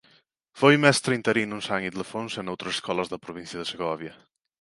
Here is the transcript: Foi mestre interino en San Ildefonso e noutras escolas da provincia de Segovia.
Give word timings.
Foi 0.59 0.75
mestre 0.85 1.17
interino 1.19 1.53
en 1.57 1.63
San 1.67 1.81
Ildefonso 1.89 2.37
e 2.39 2.43
noutras 2.45 2.73
escolas 2.77 3.09
da 3.09 3.23
provincia 3.25 3.59
de 3.59 3.69
Segovia. 3.73 4.13